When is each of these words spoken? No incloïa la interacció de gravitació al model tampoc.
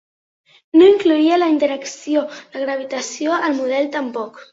No 0.77 0.85
incloïa 0.91 1.37
la 1.41 1.49
interacció 1.53 2.23
de 2.55 2.63
gravitació 2.63 3.37
al 3.37 3.55
model 3.61 3.91
tampoc. 3.99 4.41